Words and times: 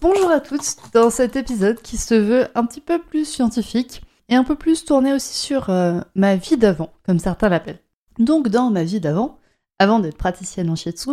Bonjour 0.00 0.30
à 0.30 0.38
tous 0.38 0.76
dans 0.94 1.10
cet 1.10 1.34
épisode 1.34 1.82
qui 1.82 1.96
se 1.96 2.14
veut 2.14 2.46
un 2.54 2.64
petit 2.64 2.80
peu 2.80 3.00
plus 3.00 3.24
scientifique 3.24 4.02
et 4.28 4.36
un 4.36 4.44
peu 4.44 4.54
plus 4.54 4.84
tourné 4.84 5.12
aussi 5.12 5.34
sur 5.34 5.70
euh, 5.70 6.00
ma 6.14 6.36
vie 6.36 6.56
d'avant, 6.56 6.92
comme 7.04 7.18
certains 7.18 7.48
l'appellent. 7.48 7.82
Donc 8.20 8.48
dans 8.48 8.70
ma 8.70 8.84
vie 8.84 9.00
d'avant, 9.00 9.40
avant 9.80 9.98
d'être 9.98 10.16
praticienne 10.16 10.70
en 10.70 10.76
shiatsu 10.76 11.10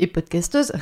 et 0.00 0.08
podcasteuse, 0.08 0.72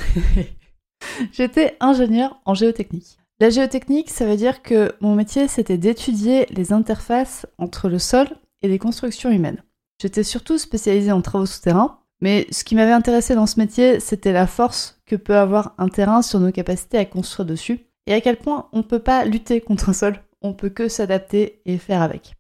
j'étais 1.32 1.76
ingénieure 1.80 2.40
en 2.46 2.54
géotechnique. 2.54 3.18
La 3.38 3.50
géotechnique, 3.50 4.08
ça 4.08 4.24
veut 4.24 4.36
dire 4.36 4.62
que 4.62 4.94
mon 5.02 5.14
métier, 5.14 5.46
c'était 5.46 5.76
d'étudier 5.76 6.46
les 6.48 6.72
interfaces 6.72 7.46
entre 7.58 7.90
le 7.90 7.98
sol 7.98 8.28
et 8.62 8.68
les 8.68 8.78
constructions 8.78 9.30
humaines. 9.30 9.62
J'étais 10.00 10.24
surtout 10.24 10.56
spécialisée 10.56 11.12
en 11.12 11.20
travaux 11.20 11.44
souterrains, 11.44 11.98
mais 12.22 12.46
ce 12.50 12.62
qui 12.62 12.76
m'avait 12.76 12.92
intéressé 12.92 13.34
dans 13.34 13.46
ce 13.46 13.58
métier, 13.58 14.00
c'était 14.00 14.32
la 14.32 14.46
force 14.46 15.00
que 15.06 15.16
peut 15.16 15.36
avoir 15.36 15.74
un 15.76 15.88
terrain 15.88 16.22
sur 16.22 16.38
nos 16.40 16.52
capacités 16.52 16.96
à 16.96 17.04
construire 17.04 17.44
dessus, 17.44 17.80
et 18.06 18.14
à 18.14 18.20
quel 18.20 18.36
point 18.36 18.68
on 18.72 18.78
ne 18.78 18.82
peut 18.82 19.00
pas 19.00 19.24
lutter 19.24 19.60
contre 19.60 19.90
un 19.90 19.92
sol, 19.92 20.16
on 20.40 20.54
peut 20.54 20.70
que 20.70 20.88
s'adapter 20.88 21.60
et 21.66 21.78
faire 21.78 22.00
avec. 22.00 22.34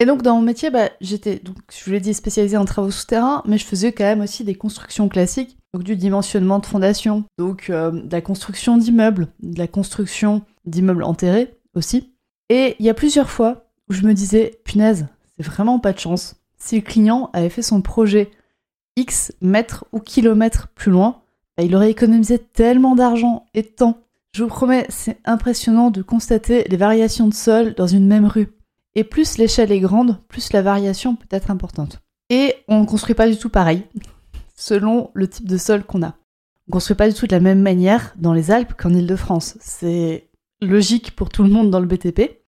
Et 0.00 0.06
donc 0.06 0.22
dans 0.22 0.34
mon 0.34 0.42
métier, 0.42 0.70
bah, 0.70 0.90
j'étais, 1.00 1.36
donc 1.36 1.56
je 1.72 1.84
vous 1.84 1.92
l'ai 1.92 2.00
dit, 2.00 2.14
spécialisée 2.14 2.56
en 2.56 2.64
travaux 2.64 2.90
souterrains, 2.90 3.42
mais 3.46 3.58
je 3.58 3.64
faisais 3.64 3.92
quand 3.92 4.04
même 4.04 4.20
aussi 4.20 4.42
des 4.42 4.56
constructions 4.56 5.08
classiques, 5.08 5.56
donc 5.72 5.84
du 5.84 5.94
dimensionnement 5.96 6.58
de 6.58 6.66
fondation, 6.66 7.24
donc 7.38 7.70
euh, 7.70 7.92
de 7.92 8.12
la 8.12 8.20
construction 8.20 8.76
d'immeubles, 8.76 9.28
de 9.40 9.58
la 9.58 9.68
construction 9.68 10.42
d'immeubles 10.64 11.04
enterrés 11.04 11.54
aussi. 11.74 12.12
Et 12.48 12.74
il 12.80 12.86
y 12.86 12.90
a 12.90 12.94
plusieurs 12.94 13.30
fois 13.30 13.70
où 13.88 13.92
je 13.92 14.02
me 14.02 14.14
disais, 14.14 14.60
punaise, 14.64 15.06
c'est 15.36 15.46
vraiment 15.46 15.78
pas 15.78 15.92
de 15.92 15.98
chance. 15.98 16.36
Si 16.56 16.76
le 16.76 16.82
client 16.82 17.30
avait 17.32 17.50
fait 17.50 17.62
son 17.62 17.82
projet 17.82 18.30
X 18.98 19.32
mètres 19.40 19.84
ou 19.92 20.00
kilomètres 20.00 20.68
plus 20.74 20.90
loin, 20.90 21.22
bah, 21.56 21.62
il 21.62 21.74
aurait 21.76 21.90
économisé 21.90 22.38
tellement 22.38 22.96
d'argent 22.96 23.46
et 23.54 23.62
de 23.62 23.68
temps. 23.68 23.98
Je 24.34 24.42
vous 24.42 24.48
promets, 24.48 24.86
c'est 24.88 25.18
impressionnant 25.24 25.90
de 25.90 26.02
constater 26.02 26.64
les 26.68 26.76
variations 26.76 27.28
de 27.28 27.34
sol 27.34 27.74
dans 27.74 27.86
une 27.86 28.06
même 28.06 28.26
rue. 28.26 28.48
Et 28.94 29.04
plus 29.04 29.38
l'échelle 29.38 29.70
est 29.70 29.80
grande, 29.80 30.18
plus 30.28 30.52
la 30.52 30.62
variation 30.62 31.14
peut 31.14 31.28
être 31.30 31.50
importante. 31.50 32.00
Et 32.28 32.54
on 32.66 32.80
ne 32.80 32.86
construit 32.86 33.14
pas 33.14 33.28
du 33.28 33.38
tout 33.38 33.48
pareil, 33.48 33.84
selon 34.56 35.10
le 35.14 35.28
type 35.28 35.48
de 35.48 35.56
sol 35.56 35.84
qu'on 35.84 36.02
a. 36.02 36.16
On 36.66 36.70
ne 36.70 36.72
construit 36.72 36.96
pas 36.96 37.08
du 37.08 37.14
tout 37.14 37.26
de 37.26 37.32
la 37.32 37.40
même 37.40 37.62
manière 37.62 38.14
dans 38.16 38.32
les 38.32 38.50
Alpes 38.50 38.74
qu'en 38.76 38.92
Ile-de-France. 38.92 39.56
C'est 39.60 40.28
logique 40.60 41.14
pour 41.14 41.28
tout 41.28 41.44
le 41.44 41.50
monde 41.50 41.70
dans 41.70 41.80
le 41.80 41.86
BTP. 41.86 42.42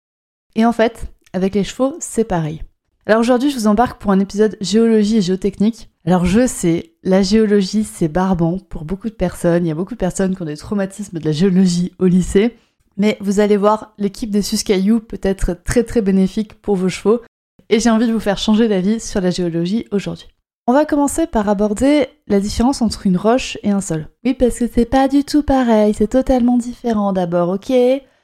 Et 0.55 0.65
en 0.65 0.73
fait, 0.73 1.13
avec 1.31 1.53
les 1.53 1.63
chevaux, 1.63 1.95
c'est 1.99 2.25
pareil. 2.25 2.61
Alors 3.09 3.21
aujourd'hui, 3.21 3.49
je 3.49 3.55
vous 3.55 3.65
embarque 3.65 3.99
pour 3.99 4.11
un 4.11 4.19
épisode 4.19 4.55
géologie 4.61 5.17
et 5.17 5.21
géotechnique. 5.23 5.89
Alors 6.05 6.25
je 6.25 6.45
sais, 6.45 6.93
la 7.01 7.23
géologie, 7.23 7.83
c'est 7.83 8.07
barbant 8.07 8.59
pour 8.59 8.85
beaucoup 8.85 9.09
de 9.09 9.15
personnes. 9.15 9.65
Il 9.65 9.69
y 9.69 9.71
a 9.71 9.75
beaucoup 9.75 9.95
de 9.95 9.99
personnes 9.99 10.35
qui 10.35 10.41
ont 10.43 10.45
des 10.45 10.55
traumatismes 10.55 11.17
de 11.17 11.25
la 11.25 11.31
géologie 11.31 11.91
au 11.97 12.05
lycée. 12.05 12.55
Mais 12.97 13.17
vous 13.19 13.39
allez 13.39 13.57
voir, 13.57 13.95
l'équipe 13.97 14.29
des 14.29 14.43
Suscaillou 14.43 14.99
peut 14.99 15.19
être 15.23 15.55
très 15.55 15.83
très 15.83 16.03
bénéfique 16.03 16.61
pour 16.61 16.75
vos 16.75 16.87
chevaux. 16.87 17.21
Et 17.69 17.79
j'ai 17.79 17.89
envie 17.89 18.05
de 18.05 18.13
vous 18.13 18.19
faire 18.19 18.37
changer 18.37 18.67
d'avis 18.67 18.99
sur 18.99 19.21
la 19.21 19.31
géologie 19.31 19.87
aujourd'hui. 19.91 20.27
On 20.67 20.73
va 20.73 20.85
commencer 20.85 21.25
par 21.25 21.49
aborder 21.49 22.05
la 22.27 22.39
différence 22.39 22.83
entre 22.83 23.07
une 23.07 23.17
roche 23.17 23.57
et 23.63 23.71
un 23.71 23.81
sol. 23.81 24.07
Oui, 24.23 24.35
parce 24.35 24.59
que 24.59 24.65
c'est 24.71 24.85
pas 24.85 25.07
du 25.07 25.23
tout 25.23 25.41
pareil, 25.41 25.95
c'est 25.95 26.09
totalement 26.09 26.57
différent 26.57 27.11
d'abord, 27.11 27.49
ok? 27.49 27.71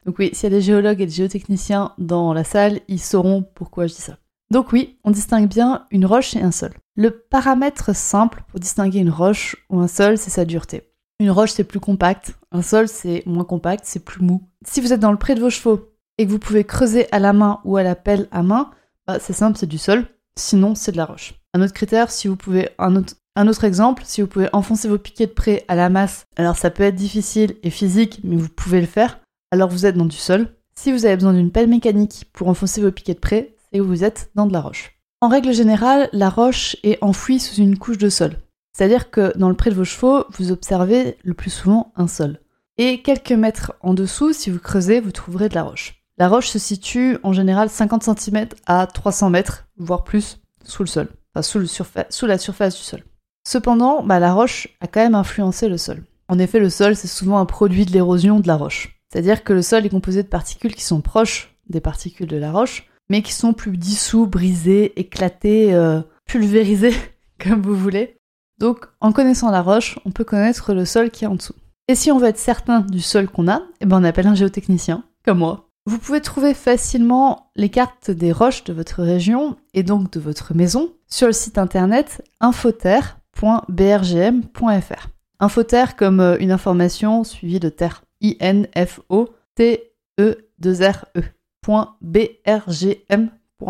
Donc 0.06 0.20
oui, 0.20 0.30
s'il 0.34 0.44
y 0.44 0.54
a 0.54 0.56
des 0.56 0.62
géologues 0.62 1.02
et 1.02 1.08
des 1.08 1.12
géotechniciens 1.12 1.94
dans 1.98 2.34
la 2.34 2.44
salle, 2.44 2.82
ils 2.88 3.02
sauront 3.02 3.44
pourquoi 3.56 3.88
je 3.88 3.96
dis 3.96 4.02
ça. 4.02 4.20
Donc 4.56 4.72
oui, 4.72 4.98
on 5.04 5.12
distingue 5.12 5.50
bien 5.50 5.86
une 5.92 6.06
roche 6.06 6.34
et 6.38 6.42
un 6.42 6.52
sol. 6.52 6.72
Le 6.96 7.12
paramètre 7.12 7.94
simple 7.94 8.42
pour 8.48 8.58
distinguer 8.58 9.00
une 9.00 9.10
roche 9.10 9.58
ou 9.70 9.82
un 9.82 9.90
sol, 9.90 10.18
c'est 10.18 10.30
sa 10.30 10.46
dureté. 10.46 10.94
Une 11.20 11.30
roche, 11.30 11.52
c'est 11.52 11.66
plus 11.66 11.82
compact, 11.82 12.36
un 12.54 12.62
sol, 12.62 12.88
c'est 12.88 13.22
moins 13.26 13.44
compact, 13.44 13.84
c'est 13.86 14.06
plus 14.06 14.24
mou. 14.24 14.44
Si 14.66 14.80
vous 14.80 14.94
êtes 14.94 15.02
dans 15.02 15.12
le 15.12 15.18
pré 15.18 15.36
de 15.36 15.42
vos 15.42 15.50
chevaux 15.50 15.90
et 16.18 16.26
que 16.26 16.32
vous 16.32 16.40
pouvez 16.40 16.64
creuser 16.64 17.14
à 17.14 17.20
la 17.20 17.34
main 17.34 17.60
ou 17.66 17.76
à 17.76 17.84
la 17.84 17.96
pelle 17.96 18.30
à 18.32 18.44
main, 18.44 18.72
bah, 19.06 19.20
c'est 19.20 19.34
simple, 19.34 19.58
c'est 19.58 19.66
du 19.66 19.78
sol. 19.78 20.06
Sinon, 20.40 20.74
c'est 20.74 20.94
de 20.94 20.98
la 20.98 21.06
roche. 21.06 21.34
Un 21.54 21.62
autre 21.62 21.74
critère, 21.74 22.10
si 22.10 22.30
vous 22.30 22.38
pouvez, 22.38 22.70
un 22.80 22.96
autre, 22.96 23.14
un 23.36 23.50
autre 23.50 23.66
exemple, 23.66 24.04
si 24.06 24.22
vous 24.22 24.28
pouvez 24.28 24.48
enfoncer 24.54 24.88
vos 24.88 24.98
piquets 24.98 25.28
de 25.28 25.34
près 25.34 25.66
à 25.68 25.76
la 25.76 25.90
masse, 25.90 26.28
alors 26.38 26.56
ça 26.56 26.70
peut 26.70 26.84
être 26.84 26.96
difficile 26.96 27.58
et 27.62 27.72
physique, 27.72 28.22
mais 28.24 28.38
vous 28.38 28.48
pouvez 28.48 28.80
le 28.80 28.88
faire, 28.88 29.20
alors 29.52 29.68
vous 29.68 29.86
êtes 29.86 29.98
dans 29.98 30.06
du 30.06 30.16
sol. 30.16 30.48
Si 30.78 30.94
vous 30.94 31.06
avez 31.06 31.16
besoin 31.16 31.34
d'une 31.34 31.52
pelle 31.52 31.68
mécanique 31.68 32.30
pour 32.32 32.48
enfoncer 32.48 32.82
vos 32.82 32.92
piquets 32.92 33.16
de 33.16 33.20
près, 33.20 33.55
et 33.75 33.81
vous 33.81 34.06
êtes 34.06 34.31
dans 34.36 34.46
de 34.46 34.53
la 34.53 34.62
roche. 34.62 34.94
En 35.19 35.28
règle 35.28 35.53
générale, 35.53 36.09
la 36.13 36.30
roche 36.30 36.78
est 36.84 36.97
enfouie 37.02 37.40
sous 37.40 37.56
une 37.56 37.78
couche 37.78 37.97
de 37.97 38.09
sol. 38.09 38.38
C'est-à-dire 38.72 39.12
que 39.12 39.38
dans 39.38 39.50
le 39.50 39.56
pré 39.56 39.69
de 39.69 39.75
vos 39.75 39.84
chevaux, 39.84 40.24
vous 40.38 40.52
observez 40.52 41.18
le 41.24 41.34
plus 41.34 41.50
souvent 41.50 41.91
un 41.96 42.08
sol. 42.08 42.40
Et 42.78 43.02
quelques 43.02 43.31
mètres 43.31 43.74
en 43.81 43.94
dessous, 43.94 44.34
si 44.34 44.50
vous 44.50 44.59
creusez, 44.59 45.02
vous 45.02 45.12
trouverez 45.12 45.50
de 45.50 45.56
la 45.56 45.64
roche. 45.64 46.03
La 46.18 46.30
roche 46.30 46.47
se 46.47 46.59
situe 46.59 47.18
en 47.24 47.34
général 47.34 47.69
50 47.69 48.03
cm 48.03 48.47
à 48.66 48.88
300 48.88 49.30
mètres, 49.30 49.68
voire 49.78 50.06
plus, 50.06 50.40
sous 50.64 50.84
le 50.84 50.88
sol, 50.88 51.09
sous, 51.41 52.25
la 52.25 52.38
surface 52.38 52.78
du 52.78 52.84
sol. 52.84 53.03
Cependant, 53.46 54.03
bah, 54.03 54.19
la 54.19 54.34
roche 54.34 54.69
a 54.80 54.88
quand 54.88 55.02
même 55.02 55.16
influencé 55.16 55.68
le 55.68 55.78
sol. 55.78 56.03
En 56.30 56.40
effet, 56.40 56.59
le 56.59 56.69
sol, 56.69 56.96
c'est 56.96 57.08
souvent 57.08 57.40
un 57.40 57.46
produit 57.46 57.85
de 57.85 57.91
l'érosion 57.91 58.40
de 58.40 58.47
la 58.47 58.56
roche. 58.56 59.02
C'est-à-dire 59.12 59.44
que 59.44 59.53
le 59.53 59.62
sol 59.62 59.85
est 59.85 59.90
composé 59.90 60.24
de 60.24 60.30
particules 60.30 60.75
qui 60.75 60.84
sont 60.84 61.02
proches 61.02 61.56
des 61.69 61.81
particules 61.81 62.28
de 62.28 62.38
la 62.38 62.52
roche, 62.52 62.88
mais 63.10 63.22
qui 63.22 63.34
sont 63.34 63.54
plus 63.54 63.78
dissous, 63.78 64.28
brisés, 64.28 65.00
éclatés, 65.00 65.74
euh, 65.74 66.02
pulvérisés, 66.26 66.96
comme 67.40 67.62
vous 67.62 67.76
voulez. 67.76 68.18
Donc, 68.60 68.86
en 69.02 69.12
connaissant 69.12 69.52
la 69.52 69.62
roche, 69.62 70.00
on 70.06 70.12
peut 70.12 70.24
connaître 70.24 70.74
le 70.74 70.86
sol 70.86 71.12
qui 71.12 71.26
est 71.26 71.28
en 71.28 71.36
dessous. 71.36 71.56
Et 71.88 71.96
si 71.96 72.12
on 72.12 72.18
veut 72.18 72.28
être 72.28 72.40
certain 72.40 72.82
du 72.82 73.02
sol 73.02 73.28
qu'on 73.28 73.48
a, 73.48 73.62
eh 73.82 73.86
ben 73.86 74.00
on 74.00 74.04
appelle 74.04 74.28
un 74.28 74.36
géotechnicien, 74.36 75.04
comme 75.24 75.40
moi. 75.40 75.70
Vous 75.86 76.00
pouvez 76.00 76.20
trouver 76.20 76.56
facilement 76.56 77.52
les 77.56 77.70
cartes 77.70 78.10
des 78.10 78.32
roches 78.32 78.64
de 78.64 78.74
votre 78.74 79.04
région 79.04 79.56
et 79.76 79.84
donc 79.84 80.12
de 80.12 80.20
votre 80.20 80.56
maison 80.56 80.92
sur 81.08 81.28
le 81.28 81.34
site 81.34 81.60
internet 81.60 82.24
infoterre.brgm.fr. 82.40 85.08
Infoterre 85.40 85.96
comme 85.96 86.20
euh, 86.22 86.38
une 86.40 86.52
information 86.52 87.24
suivie 87.24 87.60
de 87.60 87.70
terre. 87.70 88.02
I-N-F-O-T-E-2-R-E 88.22 91.22
brgm.fr. 92.02 93.66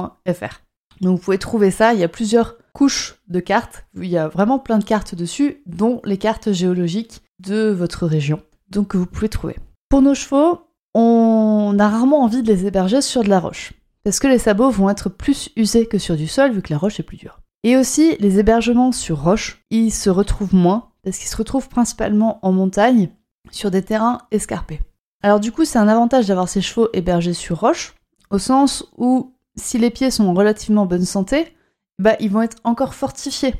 Donc 1.01 1.17
vous 1.17 1.23
pouvez 1.23 1.37
trouver 1.37 1.71
ça, 1.71 1.93
il 1.93 1.99
y 1.99 2.03
a 2.03 2.09
plusieurs 2.09 2.57
couches 2.73 3.15
de 3.27 3.39
cartes, 3.39 3.85
il 3.95 4.05
y 4.05 4.17
a 4.17 4.27
vraiment 4.27 4.59
plein 4.59 4.79
de 4.79 4.83
cartes 4.83 5.15
dessus, 5.15 5.61
dont 5.65 6.01
les 6.05 6.17
cartes 6.17 6.51
géologiques 6.51 7.21
de 7.39 7.69
votre 7.69 8.05
région. 8.05 8.41
Donc 8.69 8.95
vous 8.95 9.05
pouvez 9.05 9.29
trouver. 9.29 9.55
Pour 9.89 10.01
nos 10.01 10.13
chevaux, 10.13 10.61
on 10.93 11.75
a 11.79 11.89
rarement 11.89 12.23
envie 12.23 12.43
de 12.43 12.51
les 12.51 12.65
héberger 12.65 13.01
sur 13.01 13.23
de 13.23 13.29
la 13.29 13.39
roche, 13.39 13.73
parce 14.03 14.19
que 14.19 14.27
les 14.27 14.39
sabots 14.39 14.69
vont 14.69 14.89
être 14.89 15.09
plus 15.09 15.49
usés 15.55 15.87
que 15.87 15.97
sur 15.97 16.15
du 16.15 16.27
sol 16.27 16.51
vu 16.51 16.61
que 16.61 16.71
la 16.71 16.79
roche 16.79 16.99
est 16.99 17.03
plus 17.03 17.17
dure. 17.17 17.39
Et 17.63 17.77
aussi, 17.77 18.15
les 18.19 18.39
hébergements 18.39 18.91
sur 18.91 19.21
roche, 19.21 19.63
ils 19.71 19.91
se 19.91 20.09
retrouvent 20.09 20.55
moins, 20.55 20.91
parce 21.03 21.17
qu'ils 21.17 21.27
se 21.27 21.37
retrouvent 21.37 21.69
principalement 21.69 22.39
en 22.43 22.51
montagne, 22.51 23.09
sur 23.51 23.71
des 23.71 23.81
terrains 23.81 24.19
escarpés. 24.31 24.79
Alors 25.25 25.39
du 25.39 25.51
coup, 25.51 25.65
c'est 25.65 25.79
un 25.79 25.87
avantage 25.87 26.27
d'avoir 26.27 26.47
ces 26.47 26.61
chevaux 26.61 26.87
hébergés 26.93 27.33
sur 27.33 27.59
roche, 27.59 27.95
au 28.29 28.37
sens 28.37 28.85
où 28.95 29.33
si 29.55 29.79
les 29.79 29.89
pieds 29.89 30.11
sont 30.11 30.27
en 30.27 30.35
relativement 30.35 30.85
bonne 30.85 31.03
santé, 31.03 31.55
bah 31.97 32.15
ils 32.19 32.29
vont 32.29 32.43
être 32.43 32.57
encore 32.63 32.93
fortifiés 32.93 33.55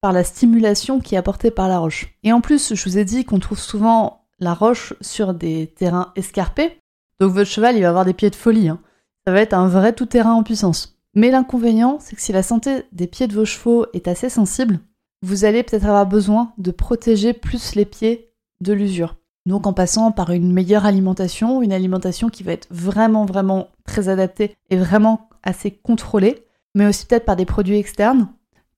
par 0.00 0.14
la 0.14 0.24
stimulation 0.24 0.98
qui 0.98 1.14
est 1.14 1.18
apportée 1.18 1.50
par 1.50 1.68
la 1.68 1.78
roche. 1.78 2.16
Et 2.22 2.32
en 2.32 2.40
plus, 2.40 2.74
je 2.74 2.84
vous 2.88 2.96
ai 2.96 3.04
dit 3.04 3.26
qu'on 3.26 3.38
trouve 3.38 3.58
souvent 3.58 4.28
la 4.38 4.54
roche 4.54 4.94
sur 5.02 5.34
des 5.34 5.66
terrains 5.66 6.10
escarpés, 6.16 6.78
donc 7.20 7.32
votre 7.32 7.50
cheval 7.50 7.76
il 7.76 7.82
va 7.82 7.90
avoir 7.90 8.06
des 8.06 8.14
pieds 8.14 8.30
de 8.30 8.34
folie. 8.34 8.70
Hein. 8.70 8.80
Ça 9.26 9.34
va 9.34 9.42
être 9.42 9.52
un 9.52 9.68
vrai 9.68 9.92
tout-terrain 9.92 10.32
en 10.32 10.42
puissance. 10.42 10.98
Mais 11.12 11.30
l'inconvénient, 11.30 11.98
c'est 12.00 12.16
que 12.16 12.22
si 12.22 12.32
la 12.32 12.42
santé 12.42 12.84
des 12.92 13.06
pieds 13.06 13.26
de 13.26 13.34
vos 13.34 13.44
chevaux 13.44 13.84
est 13.92 14.08
assez 14.08 14.30
sensible, 14.30 14.80
vous 15.20 15.44
allez 15.44 15.64
peut-être 15.64 15.84
avoir 15.84 16.06
besoin 16.06 16.54
de 16.56 16.70
protéger 16.70 17.34
plus 17.34 17.74
les 17.74 17.84
pieds 17.84 18.32
de 18.62 18.72
l'usure. 18.72 19.19
Donc 19.46 19.66
en 19.66 19.72
passant 19.72 20.12
par 20.12 20.30
une 20.30 20.52
meilleure 20.52 20.86
alimentation, 20.86 21.62
une 21.62 21.72
alimentation 21.72 22.28
qui 22.28 22.42
va 22.42 22.52
être 22.52 22.68
vraiment 22.70 23.24
vraiment 23.24 23.68
très 23.86 24.08
adaptée 24.08 24.54
et 24.68 24.76
vraiment 24.76 25.28
assez 25.42 25.70
contrôlée, 25.70 26.44
mais 26.74 26.86
aussi 26.86 27.06
peut-être 27.06 27.24
par 27.24 27.36
des 27.36 27.46
produits 27.46 27.78
externes, 27.78 28.28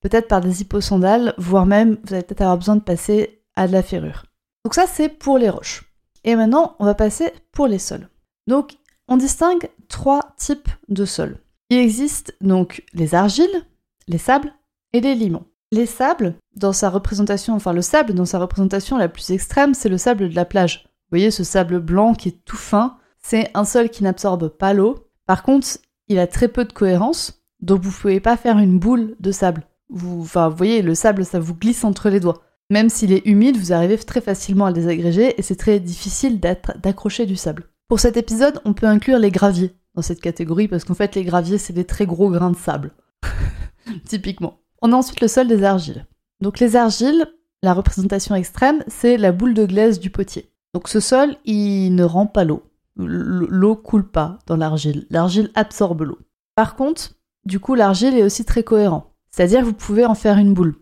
peut-être 0.01 0.29
par 0.29 0.41
des 0.41 0.63
hyposondales, 0.63 1.35
voire 1.39 1.67
même 1.67 1.99
vous 2.05 2.15
allez 2.15 2.23
peut-être 2.23 2.43
avoir 2.43 2.59
besoin 2.59 2.77
de 2.77 2.83
passer 2.83 3.43
à 3.57 3.67
de 3.67 3.73
la 3.73 3.83
ferrure. 3.83 4.25
Donc 4.65 4.75
ça 4.75 4.87
c'est 4.87 5.09
pour 5.09 5.39
les 5.39 5.51
roches. 5.51 5.93
Et 6.25 6.37
maintenant, 6.37 6.77
on 6.79 6.85
va 6.85 6.95
passer 6.95 7.33
pour 7.51 7.67
les 7.67 7.79
sols. 7.79 8.09
Donc, 8.47 8.77
on 9.09 9.17
distingue 9.17 9.69
trois 9.89 10.35
types 10.37 10.69
de 10.89 11.05
sols. 11.05 11.39
Il 11.71 11.79
existe 11.79 12.35
donc 12.41 12.85
les 12.93 13.15
argiles, 13.15 13.67
les 14.09 14.19
sables 14.19 14.53
et 14.93 15.01
les 15.01 15.15
limons. 15.15 15.47
Les 15.73 15.87
sables, 15.87 16.35
dans 16.57 16.73
sa 16.73 16.91
représentation, 16.91 17.55
enfin 17.55 17.73
le 17.73 17.83
sable 17.83 18.15
dans 18.15 18.25
sa 18.25 18.39
représentation 18.39 18.99
la 18.99 19.09
plus 19.09 19.31
extrême, 19.31 19.75
c'est 19.75 19.89
le 19.89 19.99
sable 19.99 20.29
de 20.29 20.35
la 20.35 20.45
plage. 20.45 20.85
Vous 20.85 21.19
voyez 21.19 21.31
ce 21.31 21.45
sable 21.45 21.81
blanc 21.81 22.15
qui 22.15 22.29
est 22.29 22.45
tout 22.45 22.57
fin, 22.57 22.97
c'est 23.23 23.51
un 23.55 23.65
sol 23.65 23.89
qui 23.89 24.03
n'absorbe 24.03 24.49
pas 24.49 24.73
l'eau. 24.73 25.09
Par 25.27 25.43
contre, 25.43 25.69
il 26.09 26.19
a 26.19 26.27
très 26.27 26.49
peu 26.49 26.65
de 26.65 26.73
cohérence, 26.73 27.43
donc 27.61 27.83
vous 27.83 27.91
pouvez 27.91 28.21
pas 28.21 28.37
faire 28.37 28.59
une 28.59 28.79
boule 28.79 29.17
de 29.21 29.33
sable. 29.33 29.63
Vous, 29.89 30.23
enfin, 30.23 30.49
vous 30.49 30.57
voyez, 30.57 30.83
le 30.83 30.95
sable, 30.95 31.25
ça 31.25 31.39
vous 31.39 31.55
glisse 31.55 31.85
entre 31.85 32.09
les 32.09 32.21
doigts. 32.21 32.43
Même 32.71 32.89
s'il 32.89 33.13
est 33.13 33.27
humide, 33.27 33.57
vous 33.57 33.73
arrivez 33.73 33.99
très 33.99 34.23
facilement 34.23 34.67
à 34.67 34.71
le 34.71 34.75
désagréger 34.75 35.39
et 35.39 35.43
c'est 35.43 35.57
très 35.57 35.79
difficile 35.79 36.41
d'accrocher 36.41 37.27
du 37.27 37.37
sable. 37.37 37.65
Pour 37.89 38.01
cet 38.01 38.17
épisode, 38.17 38.61
on 38.65 38.73
peut 38.73 38.87
inclure 38.87 39.19
les 39.19 39.31
graviers 39.31 39.77
dans 39.95 40.03
cette 40.03 40.23
catégorie 40.23 40.69
parce 40.69 40.85
qu'en 40.85 40.95
fait, 40.95 41.15
les 41.15 41.25
graviers, 41.25 41.59
c'est 41.59 41.75
des 41.75 41.85
très 41.85 42.07
gros 42.07 42.31
grains 42.31 42.51
de 42.51 42.57
sable. 42.57 42.93
Typiquement. 44.07 44.61
On 44.81 44.93
a 44.93 44.97
ensuite 44.97 45.21
le 45.21 45.29
sol 45.29 45.49
des 45.49 45.63
argiles. 45.63 46.07
Donc 46.43 46.59
les 46.59 46.75
argiles, 46.75 47.27
la 47.63 47.73
représentation 47.73 48.35
extrême, 48.35 48.83
c'est 48.89 49.17
la 49.17 49.31
boule 49.31 49.55
de 49.55 49.65
glaise 49.65 50.01
du 50.01 50.11
potier. 50.11 50.51
Donc 50.75 50.89
ce 50.89 50.99
sol, 50.99 51.37
il 51.45 51.95
ne 51.95 52.05
rend 52.05 52.27
pas 52.27 52.45
l'eau. 52.45 52.65
L'eau 52.97 53.77
coule 53.77 54.07
pas 54.07 54.39
dans 54.47 54.57
l'argile. 54.57 55.07
L'argile 55.09 55.51
absorbe 55.55 56.03
l'eau. 56.03 56.19
Par 56.57 56.75
contre, 56.75 57.15
du 57.47 57.61
coup, 57.61 57.77
l'argile 57.77 58.19
est 58.19 58.25
aussi 58.25 58.45
très 58.45 58.65
cohérent. 58.65 59.13
C'est-à-dire 59.31 59.61
que 59.61 59.67
vous 59.67 59.73
pouvez 59.73 60.05
en 60.05 60.17
faire 60.17 60.37
une 60.37 60.53
boule. 60.53 60.75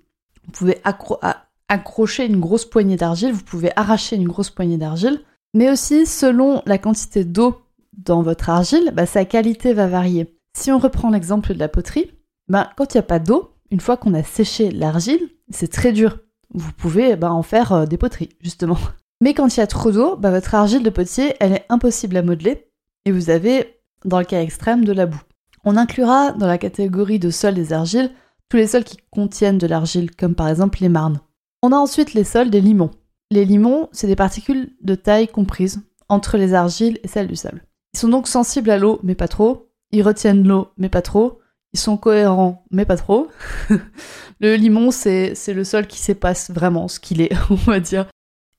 Vous 0.46 0.52
pouvez 0.52 0.80
accrocher 1.68 2.26
une 2.26 2.40
grosse 2.40 2.64
poignée 2.64 2.96
d'argile, 2.96 3.32
vous 3.32 3.44
pouvez 3.44 3.70
arracher 3.76 4.16
une 4.16 4.26
grosse 4.26 4.50
poignée 4.50 4.78
d'argile, 4.78 5.20
mais 5.54 5.70
aussi 5.70 6.06
selon 6.06 6.62
la 6.66 6.78
quantité 6.78 7.24
d'eau 7.24 7.60
dans 7.92 8.22
votre 8.22 8.48
argile, 8.48 8.92
bah, 8.94 9.06
sa 9.06 9.24
qualité 9.24 9.74
va 9.74 9.86
varier. 9.86 10.36
Si 10.56 10.72
on 10.72 10.78
reprend 10.78 11.10
l'exemple 11.10 11.52
de 11.52 11.58
la 11.58 11.68
poterie, 11.68 12.10
bah, 12.48 12.70
quand 12.76 12.94
il 12.94 12.96
n'y 12.96 13.00
a 13.00 13.04
pas 13.04 13.18
d'eau, 13.18 13.52
une 13.70 13.80
fois 13.80 13.96
qu'on 13.96 14.14
a 14.14 14.22
séché 14.22 14.70
l'argile, 14.70 15.28
c'est 15.50 15.70
très 15.72 15.92
dur. 15.92 16.18
Vous 16.52 16.72
pouvez 16.72 17.16
bah, 17.16 17.32
en 17.32 17.42
faire 17.42 17.72
euh, 17.72 17.86
des 17.86 17.96
poteries, 17.96 18.30
justement. 18.40 18.78
Mais 19.20 19.34
quand 19.34 19.54
il 19.54 19.60
y 19.60 19.62
a 19.62 19.66
trop 19.66 19.92
d'eau, 19.92 20.16
bah, 20.16 20.30
votre 20.30 20.54
argile 20.54 20.82
de 20.82 20.90
potier, 20.90 21.34
elle 21.40 21.52
est 21.52 21.66
impossible 21.68 22.16
à 22.16 22.22
modeler, 22.22 22.70
et 23.04 23.12
vous 23.12 23.30
avez, 23.30 23.80
dans 24.04 24.18
le 24.18 24.24
cas 24.24 24.42
extrême, 24.42 24.84
de 24.84 24.92
la 24.92 25.06
boue. 25.06 25.22
On 25.64 25.76
inclura 25.76 26.32
dans 26.32 26.46
la 26.46 26.58
catégorie 26.58 27.18
de 27.18 27.30
sols 27.30 27.54
des 27.54 27.72
argiles 27.72 28.10
tous 28.48 28.56
les 28.56 28.66
sols 28.66 28.84
qui 28.84 28.98
contiennent 29.10 29.58
de 29.58 29.66
l'argile, 29.66 30.10
comme 30.14 30.34
par 30.34 30.48
exemple 30.48 30.78
les 30.80 30.88
marnes. 30.88 31.20
On 31.62 31.72
a 31.72 31.76
ensuite 31.76 32.14
les 32.14 32.24
sols 32.24 32.50
des 32.50 32.60
limons. 32.60 32.90
Les 33.30 33.44
limons, 33.44 33.88
c'est 33.92 34.08
des 34.08 34.16
particules 34.16 34.74
de 34.82 34.96
taille 34.96 35.28
comprises 35.28 35.82
entre 36.08 36.36
les 36.36 36.52
argiles 36.52 36.98
et 37.04 37.08
celles 37.08 37.28
du 37.28 37.36
sable. 37.36 37.62
Ils 37.94 38.00
sont 38.00 38.08
donc 38.08 38.26
sensibles 38.26 38.70
à 38.70 38.78
l'eau, 38.78 38.98
mais 39.04 39.14
pas 39.14 39.28
trop. 39.28 39.68
Ils 39.92 40.02
retiennent 40.02 40.46
l'eau, 40.46 40.68
mais 40.78 40.88
pas 40.88 41.02
trop. 41.02 41.38
Ils 41.72 41.80
sont 41.80 41.96
cohérents, 41.96 42.64
mais 42.70 42.84
pas 42.84 42.96
trop. 42.96 43.28
le 44.40 44.56
limon, 44.56 44.90
c'est 44.90 45.34
le 45.48 45.64
sol 45.64 45.86
qui 45.86 45.98
s'épasse 45.98 46.50
vraiment 46.50 46.88
ce 46.88 46.98
qu'il 47.00 47.20
est, 47.20 47.32
on 47.50 47.54
va 47.54 47.80
dire. 47.80 48.06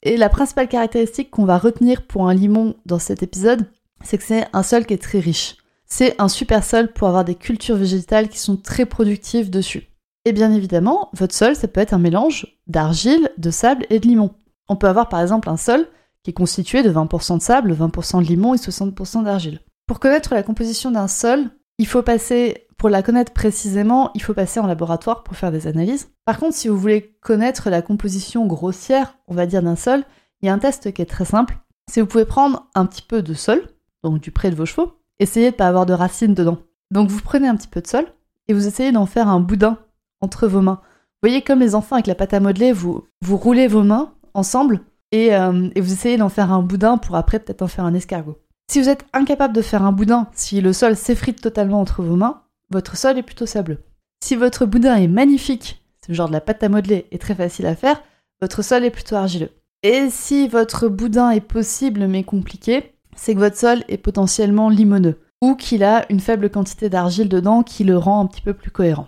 Et 0.03 0.17
la 0.17 0.29
principale 0.29 0.67
caractéristique 0.67 1.29
qu'on 1.29 1.45
va 1.45 1.57
retenir 1.57 2.07
pour 2.07 2.27
un 2.27 2.33
limon 2.33 2.75
dans 2.85 2.99
cet 2.99 3.21
épisode, 3.21 3.67
c'est 4.03 4.17
que 4.17 4.23
c'est 4.23 4.47
un 4.53 4.63
sol 4.63 4.85
qui 4.85 4.93
est 4.93 5.01
très 5.01 5.19
riche. 5.19 5.57
C'est 5.85 6.19
un 6.19 6.29
super 6.29 6.63
sol 6.63 6.91
pour 6.91 7.07
avoir 7.07 7.25
des 7.25 7.35
cultures 7.35 7.75
végétales 7.75 8.29
qui 8.29 8.39
sont 8.39 8.57
très 8.57 8.85
productives 8.85 9.49
dessus. 9.49 9.89
Et 10.25 10.31
bien 10.31 10.51
évidemment, 10.51 11.09
votre 11.13 11.35
sol, 11.35 11.55
ça 11.55 11.67
peut 11.67 11.81
être 11.81 11.93
un 11.93 11.99
mélange 11.99 12.47
d'argile, 12.67 13.29
de 13.37 13.51
sable 13.51 13.85
et 13.89 13.99
de 13.99 14.07
limon. 14.07 14.31
On 14.69 14.75
peut 14.75 14.87
avoir 14.87 15.09
par 15.09 15.21
exemple 15.21 15.49
un 15.49 15.57
sol 15.57 15.87
qui 16.23 16.29
est 16.29 16.33
constitué 16.33 16.83
de 16.83 16.91
20% 16.91 17.37
de 17.37 17.41
sable, 17.41 17.73
20% 17.73 18.21
de 18.21 18.27
limon 18.27 18.53
et 18.53 18.57
60% 18.57 19.23
d'argile. 19.23 19.59
Pour 19.87 19.99
connaître 19.99 20.33
la 20.33 20.43
composition 20.43 20.91
d'un 20.91 21.07
sol, 21.07 21.49
il 21.81 21.88
faut 21.88 22.04
passer, 22.04 22.68
pour 22.78 22.89
la 22.89 23.01
connaître 23.01 23.33
précisément, 23.33 24.12
il 24.13 24.22
faut 24.22 24.36
passer 24.36 24.60
en 24.60 24.68
laboratoire 24.68 25.24
pour 25.24 25.36
faire 25.36 25.51
des 25.51 25.66
analyses. 25.66 26.12
Par 26.25 26.38
contre, 26.38 26.56
si 26.56 26.68
vous 26.68 26.78
voulez 26.78 27.18
connaître 27.22 27.72
la 27.72 27.81
composition 27.81 28.45
grossière, 28.45 29.18
on 29.28 29.33
va 29.33 29.48
dire, 29.48 29.63
d'un 29.63 29.75
sol, 29.75 30.04
il 30.42 30.45
y 30.45 30.50
a 30.50 30.54
un 30.54 30.60
test 30.60 30.94
qui 30.94 31.01
est 31.01 31.07
très 31.07 31.25
simple. 31.25 31.57
C'est 31.92 32.01
vous 32.01 32.06
pouvez 32.06 32.25
prendre 32.25 32.69
un 32.75 32.86
petit 32.86 33.01
peu 33.01 33.24
de 33.24 33.33
sol, 33.33 33.63
donc 34.04 34.19
du 34.19 34.30
près 34.30 34.51
de 34.51 34.56
vos 34.56 34.68
chevaux, 34.68 34.94
essayez 35.18 35.48
de 35.48 35.56
ne 35.56 35.57
pas 35.57 35.68
avoir 35.68 35.88
de 35.88 35.94
racines 35.94 36.36
dedans. 36.36 36.60
Donc 36.92 37.10
vous 37.10 37.22
prenez 37.22 37.48
un 37.48 37.56
petit 37.56 37.68
peu 37.68 37.81
de 37.81 37.88
sol 37.88 38.06
et 38.48 38.54
vous 38.54 38.68
essayez 38.68 38.92
d'en 38.92 39.07
faire 39.07 39.28
un 39.28 39.39
boudin 39.39 39.80
entre 40.22 40.48
vos 40.48 40.62
mains. 40.62 40.81
Vous 40.83 41.30
voyez 41.30 41.42
comme 41.42 41.62
les 41.62 41.74
enfants 41.74 41.95
avec 41.95 42.06
la 42.06 42.13
pâte 42.13 42.36
à 42.36 42.39
modeler, 42.39 42.74
vous, 42.74 43.07
vous 43.24 43.38
roulez 43.38 43.68
vos 43.68 43.81
mains 43.81 44.13
ensemble 44.36 44.81
et, 45.12 45.33
euh, 45.33 45.68
et 45.74 45.81
vous 45.81 45.94
essayez 45.94 46.18
d'en 46.18 46.30
faire 46.30 46.51
un 46.51 46.62
boudin 46.62 47.00
pour 47.00 47.16
après 47.16 47.39
peut-être 47.39 47.63
en 47.63 47.68
faire 47.68 47.86
un 47.86 47.95
escargot. 47.95 48.38
Si 48.71 48.79
vous 48.79 48.88
êtes 48.88 49.06
incapable 49.12 49.53
de 49.53 49.62
faire 49.62 49.83
un 49.83 49.91
boudin, 49.91 50.27
si 50.31 50.62
le 50.62 50.71
sol 50.71 50.95
s'effrite 50.95 51.41
totalement 51.41 51.81
entre 51.81 52.03
vos 52.03 52.15
mains, 52.15 52.44
votre 52.69 52.95
sol 52.95 53.18
est 53.18 53.21
plutôt 53.21 53.45
sableux. 53.45 53.79
Si 54.23 54.38
votre 54.38 54.65
boudin 54.65 54.95
est 54.95 55.09
magnifique, 55.09 55.83
ce 56.07 56.13
genre 56.13 56.29
de 56.29 56.31
la 56.31 56.39
pâte 56.39 56.63
à 56.63 56.69
modeler 56.69 57.06
est 57.12 57.21
très 57.21 57.35
facile 57.35 57.65
à 57.65 57.75
faire, 57.75 58.01
votre 58.39 58.62
sol 58.62 58.85
est 58.85 58.89
plutôt 58.89 59.18
argileux. 59.18 59.50
Et 59.83 60.09
si 60.09 60.47
votre 60.47 60.88
boudin 60.88 61.31
est 61.31 61.41
possible 61.41 62.07
mais 62.07 62.23
compliqué, 62.23 62.94
c'est 63.13 63.35
que 63.35 63.39
votre 63.39 63.57
sol 63.57 63.83
est 63.89 63.97
potentiellement 63.97 64.69
limoneux 64.69 65.19
ou 65.41 65.56
qu'il 65.56 65.83
a 65.83 66.09
une 66.09 66.21
faible 66.21 66.50
quantité 66.50 66.88
d'argile 66.88 67.27
dedans 67.27 67.63
qui 67.63 67.83
le 67.83 67.97
rend 67.97 68.21
un 68.21 68.25
petit 68.25 68.41
peu 68.41 68.53
plus 68.53 68.71
cohérent. 68.71 69.07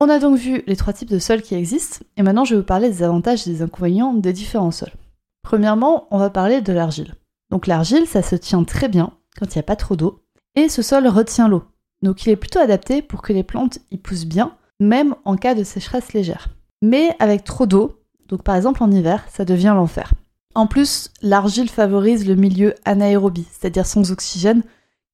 On 0.00 0.08
a 0.08 0.18
donc 0.18 0.36
vu 0.36 0.64
les 0.66 0.74
trois 0.74 0.92
types 0.92 1.08
de 1.08 1.20
sols 1.20 1.42
qui 1.42 1.54
existent 1.54 2.04
et 2.16 2.24
maintenant 2.24 2.44
je 2.44 2.56
vais 2.56 2.60
vous 2.62 2.66
parler 2.66 2.90
des 2.90 3.04
avantages 3.04 3.46
et 3.46 3.50
des 3.52 3.62
inconvénients 3.62 4.12
des 4.12 4.32
différents 4.32 4.72
sols. 4.72 4.90
Premièrement, 5.44 6.08
on 6.10 6.18
va 6.18 6.30
parler 6.30 6.62
de 6.62 6.72
l'argile. 6.72 7.14
Donc 7.54 7.68
l'argile, 7.68 8.08
ça 8.08 8.20
se 8.20 8.34
tient 8.34 8.64
très 8.64 8.88
bien 8.88 9.12
quand 9.38 9.54
il 9.54 9.58
n'y 9.58 9.60
a 9.60 9.62
pas 9.62 9.76
trop 9.76 9.94
d'eau, 9.94 10.24
et 10.56 10.68
ce 10.68 10.82
sol 10.82 11.06
retient 11.06 11.46
l'eau. 11.46 11.62
Donc 12.02 12.26
il 12.26 12.30
est 12.30 12.36
plutôt 12.36 12.58
adapté 12.58 13.00
pour 13.00 13.22
que 13.22 13.32
les 13.32 13.44
plantes 13.44 13.78
y 13.92 13.96
poussent 13.96 14.24
bien, 14.24 14.56
même 14.80 15.14
en 15.24 15.36
cas 15.36 15.54
de 15.54 15.62
sécheresse 15.62 16.14
légère. 16.14 16.48
Mais 16.82 17.14
avec 17.20 17.44
trop 17.44 17.66
d'eau, 17.66 18.02
donc 18.26 18.42
par 18.42 18.56
exemple 18.56 18.82
en 18.82 18.90
hiver, 18.90 19.24
ça 19.30 19.44
devient 19.44 19.72
l'enfer. 19.76 20.14
En 20.56 20.66
plus, 20.66 21.12
l'argile 21.22 21.70
favorise 21.70 22.26
le 22.26 22.34
milieu 22.34 22.74
anaérobie, 22.84 23.46
c'est-à-dire 23.52 23.86
sans 23.86 24.10
oxygène, 24.10 24.64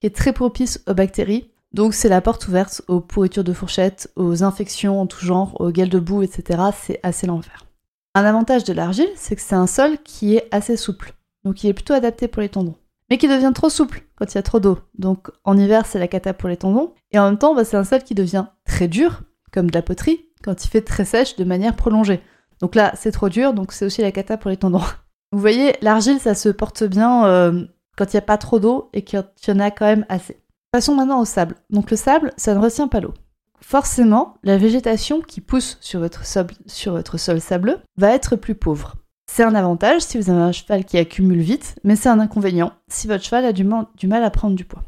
qui 0.01 0.07
est 0.07 0.17
très 0.17 0.33
propice 0.33 0.83
aux 0.89 0.95
bactéries. 0.95 1.51
Donc 1.75 1.93
c'est 1.93 2.09
la 2.09 2.23
porte 2.23 2.49
ouverte 2.49 2.81
aux 2.89 3.01
pourritures 3.01 3.45
de 3.45 3.53
fourchettes, 3.53 4.11
aux 4.17 4.43
infections 4.43 4.99
en 4.99 5.07
tout 5.07 5.23
genre, 5.23 5.61
aux 5.61 5.73
gueules 5.73 5.91
de 5.91 5.99
boue, 5.99 6.23
etc. 6.23 6.63
C'est 6.75 7.01
assez 7.03 7.27
l'enfer. 7.27 7.67
Un 8.15 8.25
avantage 8.25 8.65
de 8.65 8.73
l'argile, 8.73 9.11
c'est 9.15 9.37
que 9.37 9.43
c'est 9.43 9.55
un 9.55 9.67
sol 9.67 9.99
qui 10.03 10.37
est 10.37 10.49
assez 10.53 10.79
souple 10.79 11.13
donc 11.45 11.65
il 11.65 11.69
est 11.69 11.75
plutôt 11.75 11.95
adapté 11.95 12.29
pour 12.29 12.43
les 12.43 12.49
tendons. 12.49 12.77
Mais 13.11 13.19
qui 13.19 13.27
devient 13.27 13.53
trop 13.55 13.69
souple 13.69 14.05
quand 14.17 14.33
il 14.33 14.37
y 14.37 14.39
a 14.39 14.43
trop 14.43 14.61
d'eau. 14.61 14.79
Donc 14.97 15.31
en 15.45 15.59
hiver, 15.59 15.85
c'est 15.87 15.99
la 15.99 16.09
cata 16.09 16.33
pour 16.33 16.49
les 16.49 16.57
tendons. 16.57 16.95
Et 17.11 17.19
en 17.19 17.25
même 17.25 17.39
temps, 17.39 17.55
bah, 17.55 17.65
c'est 17.65 17.77
un 17.77 17.85
sol 17.85 18.03
qui 18.05 18.15
devient 18.15 18.47
très 18.65 18.87
dur, 18.87 19.23
comme 19.53 19.69
de 19.69 19.75
la 19.75 19.83
poterie, 19.83 20.27
quand 20.45 20.65
il 20.65 20.69
fait 20.69 20.83
très 20.83 21.05
sèche 21.05 21.37
de 21.37 21.45
manière 21.45 21.75
prolongée. 21.75 22.21
Donc 22.61 22.75
là, 22.75 22.93
c'est 22.95 23.11
trop 23.11 23.29
dur, 23.29 23.53
donc 23.53 23.73
c'est 23.73 23.85
aussi 23.85 24.03
la 24.03 24.13
cata 24.13 24.37
pour 24.37 24.51
les 24.51 24.57
tendons. 24.57 24.83
Vous 25.33 25.39
voyez, 25.39 25.77
l'argile, 25.81 26.21
ça 26.21 26.35
se 26.35 26.49
porte 26.49 26.85
bien 26.85 27.25
euh, 27.27 27.65
quand 27.97 28.13
il 28.13 28.17
n'y 28.17 28.19
a 28.19 28.23
pas 28.23 28.39
trop 28.39 28.59
d'eau 28.59 28.91
et 28.93 29.03
qu'il 29.03 29.19
y 29.19 29.51
en 29.51 29.61
a 29.61 29.71
quand 29.71 29.87
même 29.87 30.07
assez. 30.09 30.41
Passons 30.73 30.95
maintenant 30.95 31.21
au 31.21 31.25
sable. 31.25 31.57
Donc 31.71 31.91
le 31.91 31.97
sable, 31.97 32.33
ça 32.37 32.55
ne 32.55 32.61
retient 32.61 32.89
pas 32.89 33.01
l'eau. 33.01 33.15
Forcément, 33.61 34.35
la 34.43 34.57
végétation 34.57 35.21
qui 35.21 35.41
pousse 35.41 35.79
sur 35.81 36.01
votre, 36.01 36.23
sur 36.67 36.93
votre 36.93 37.19
sol 37.19 37.41
sableux 37.41 37.79
va 37.97 38.15
être 38.15 38.37
plus 38.37 38.55
pauvre. 38.55 38.97
C'est 39.33 39.45
un 39.45 39.55
avantage 39.55 40.01
si 40.01 40.19
vous 40.19 40.29
avez 40.29 40.41
un 40.41 40.51
cheval 40.51 40.85
qui 40.85 40.99
accumule 40.99 41.39
vite, 41.39 41.77
mais 41.85 41.95
c'est 41.95 42.09
un 42.09 42.19
inconvénient 42.19 42.73
si 42.89 43.07
votre 43.07 43.23
cheval 43.23 43.45
a 43.45 43.53
du, 43.53 43.63
mal 43.63 44.25
à 44.25 44.31
prendre 44.31 44.57
du 44.57 44.65
poids. 44.65 44.83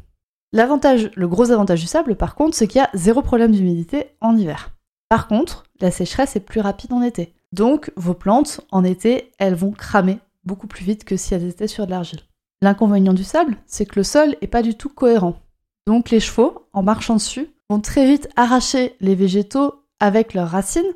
L'avantage, 0.51 1.11
le 1.15 1.29
gros 1.29 1.51
avantage 1.51 1.79
du 1.79 1.87
sable, 1.87 2.17
par 2.17 2.35
contre, 2.35 2.53
c'est 2.53 2.67
qu'il 2.67 2.79
y 2.79 2.83
a 2.83 2.89
zéro 2.93 3.21
problème 3.21 3.53
d'humidité 3.53 4.07
en 4.19 4.35
hiver. 4.35 4.75
Par 5.07 5.29
contre, 5.29 5.63
la 5.79 5.91
sécheresse 5.91 6.35
est 6.35 6.41
plus 6.41 6.59
rapide 6.59 6.91
en 6.91 7.01
été. 7.01 7.33
Donc, 7.53 7.93
vos 7.95 8.13
plantes, 8.13 8.59
en 8.69 8.83
été, 8.83 9.31
elles 9.39 9.55
vont 9.55 9.71
cramer 9.71 10.19
beaucoup 10.43 10.67
plus 10.67 10.83
vite 10.83 11.05
que 11.05 11.15
si 11.15 11.33
elles 11.33 11.47
étaient 11.47 11.67
sur 11.67 11.85
de 11.85 11.91
l'argile. 11.91 12.19
L'inconvénient 12.61 13.13
du 13.13 13.23
sable, 13.23 13.55
c'est 13.65 13.85
que 13.85 13.97
le 13.97 14.03
sol 14.03 14.35
est 14.41 14.47
pas 14.47 14.61
du 14.61 14.75
tout 14.75 14.89
cohérent. 14.89 15.35
Donc, 15.87 16.09
les 16.09 16.19
chevaux, 16.19 16.67
en 16.73 16.83
marchant 16.83 17.15
dessus, 17.15 17.47
vont 17.69 17.79
très 17.79 18.05
vite 18.05 18.27
arracher 18.35 18.97
les 18.99 19.15
végétaux 19.15 19.85
avec 20.01 20.33
leurs 20.33 20.49
racines, 20.49 20.93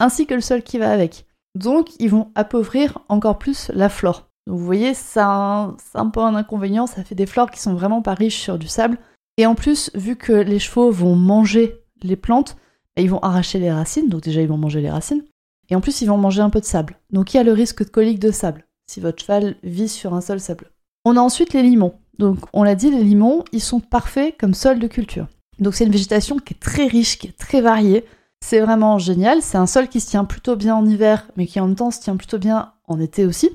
ainsi 0.00 0.26
que 0.26 0.34
le 0.34 0.40
sol 0.40 0.64
qui 0.64 0.78
va 0.78 0.90
avec. 0.90 1.27
Donc, 1.58 1.88
ils 1.98 2.08
vont 2.08 2.30
appauvrir 2.36 3.00
encore 3.08 3.38
plus 3.38 3.70
la 3.74 3.88
flore. 3.88 4.28
Donc, 4.46 4.58
vous 4.58 4.64
voyez, 4.64 4.94
c'est 4.94 5.20
un, 5.20 5.74
peu 6.12 6.20
un 6.20 6.36
inconvénient, 6.36 6.86
ça 6.86 7.02
fait 7.02 7.16
des 7.16 7.26
flores 7.26 7.50
qui 7.50 7.60
sont 7.60 7.74
vraiment 7.74 8.00
pas 8.00 8.14
riches 8.14 8.40
sur 8.40 8.58
du 8.58 8.68
sable. 8.68 8.96
Et 9.38 9.44
en 9.44 9.56
plus, 9.56 9.90
vu 9.94 10.14
que 10.14 10.32
les 10.32 10.60
chevaux 10.60 10.92
vont 10.92 11.16
manger 11.16 11.82
les 12.02 12.14
plantes, 12.14 12.56
bah, 12.96 13.02
ils 13.02 13.10
vont 13.10 13.18
arracher 13.18 13.58
les 13.58 13.72
racines, 13.72 14.08
donc 14.08 14.22
déjà 14.22 14.40
ils 14.40 14.46
vont 14.46 14.56
manger 14.56 14.80
les 14.80 14.90
racines. 14.90 15.24
Et 15.68 15.74
en 15.74 15.80
plus, 15.80 16.00
ils 16.00 16.06
vont 16.06 16.16
manger 16.16 16.42
un 16.42 16.50
peu 16.50 16.60
de 16.60 16.64
sable. 16.64 16.96
Donc, 17.10 17.34
il 17.34 17.38
y 17.38 17.40
a 17.40 17.44
le 17.44 17.52
risque 17.52 17.84
de 17.84 17.90
colique 17.90 18.20
de 18.20 18.30
sable, 18.30 18.64
si 18.86 19.00
votre 19.00 19.20
cheval 19.20 19.56
vit 19.64 19.88
sur 19.88 20.14
un 20.14 20.20
sol 20.20 20.38
sableux. 20.38 20.70
On 21.04 21.16
a 21.16 21.20
ensuite 21.20 21.52
les 21.54 21.62
limons. 21.62 21.94
Donc, 22.20 22.38
on 22.52 22.62
l'a 22.62 22.76
dit, 22.76 22.92
les 22.92 23.02
limons, 23.02 23.44
ils 23.52 23.60
sont 23.60 23.80
parfaits 23.80 24.36
comme 24.38 24.54
sol 24.54 24.78
de 24.78 24.86
culture. 24.86 25.26
Donc, 25.58 25.74
c'est 25.74 25.84
une 25.84 25.92
végétation 25.92 26.38
qui 26.38 26.54
est 26.54 26.60
très 26.60 26.86
riche, 26.86 27.18
qui 27.18 27.26
est 27.26 27.36
très 27.36 27.60
variée. 27.60 28.04
C'est 28.40 28.60
vraiment 28.60 28.98
génial. 28.98 29.42
C'est 29.42 29.58
un 29.58 29.66
sol 29.66 29.88
qui 29.88 30.00
se 30.00 30.08
tient 30.08 30.24
plutôt 30.24 30.56
bien 30.56 30.74
en 30.74 30.86
hiver, 30.86 31.28
mais 31.36 31.46
qui 31.46 31.60
en 31.60 31.66
même 31.66 31.76
temps 31.76 31.90
se 31.90 32.00
tient 32.00 32.16
plutôt 32.16 32.38
bien 32.38 32.72
en 32.86 33.00
été 33.00 33.26
aussi. 33.26 33.50